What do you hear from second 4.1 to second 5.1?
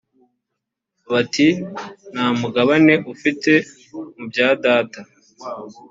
mu bya data”